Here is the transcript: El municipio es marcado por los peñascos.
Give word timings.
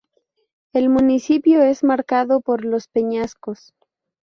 El 0.73 0.89
municipio 0.89 1.61
es 1.61 1.83
marcado 1.83 2.41
por 2.41 2.65
los 2.65 2.87
peñascos. 2.87 3.71